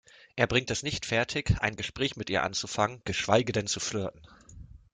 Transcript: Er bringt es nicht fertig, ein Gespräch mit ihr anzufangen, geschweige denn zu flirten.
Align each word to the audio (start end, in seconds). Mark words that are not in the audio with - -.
Er 0.35 0.47
bringt 0.47 0.71
es 0.71 0.81
nicht 0.81 1.05
fertig, 1.05 1.59
ein 1.61 1.75
Gespräch 1.75 2.15
mit 2.15 2.31
ihr 2.31 2.41
anzufangen, 2.41 3.03
geschweige 3.05 3.51
denn 3.51 3.67
zu 3.67 3.79
flirten. 3.79 4.19